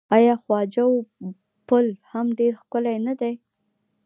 آیا 0.15 0.35
خواجو 0.43 0.87
پل 1.67 1.85
هم 2.11 2.27
ډیر 2.39 2.53
ښکلی 2.61 2.97
نه 3.07 3.13
دی؟ 3.19 3.33